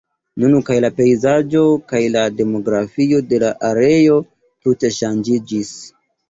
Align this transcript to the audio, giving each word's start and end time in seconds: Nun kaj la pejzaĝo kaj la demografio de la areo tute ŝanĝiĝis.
Nun 0.43 0.53
kaj 0.69 0.77
la 0.85 0.89
pejzaĝo 1.01 1.61
kaj 1.91 2.01
la 2.15 2.23
demografio 2.37 3.21
de 3.35 3.41
la 3.45 3.53
areo 3.69 4.17
tute 4.33 4.93
ŝanĝiĝis. 4.99 5.71